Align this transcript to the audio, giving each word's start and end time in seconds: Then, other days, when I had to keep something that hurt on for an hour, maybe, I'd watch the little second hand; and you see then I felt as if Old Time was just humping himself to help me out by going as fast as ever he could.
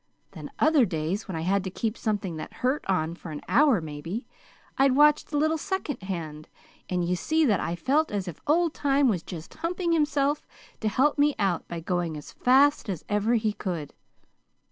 Then, 0.31 0.49
other 0.57 0.83
days, 0.83 1.27
when 1.27 1.35
I 1.35 1.41
had 1.41 1.63
to 1.63 1.69
keep 1.69 1.95
something 1.95 2.35
that 2.37 2.51
hurt 2.65 2.83
on 2.87 3.13
for 3.13 3.29
an 3.29 3.41
hour, 3.47 3.79
maybe, 3.79 4.25
I'd 4.75 4.95
watch 4.95 5.25
the 5.25 5.37
little 5.37 5.59
second 5.59 6.01
hand; 6.01 6.47
and 6.89 7.07
you 7.07 7.15
see 7.15 7.45
then 7.45 7.59
I 7.59 7.75
felt 7.75 8.11
as 8.11 8.27
if 8.27 8.41
Old 8.47 8.73
Time 8.73 9.07
was 9.09 9.21
just 9.21 9.53
humping 9.53 9.91
himself 9.91 10.47
to 10.79 10.87
help 10.89 11.19
me 11.19 11.35
out 11.37 11.67
by 11.67 11.81
going 11.81 12.17
as 12.17 12.31
fast 12.33 12.89
as 12.89 13.05
ever 13.09 13.35
he 13.35 13.53
could. 13.53 13.93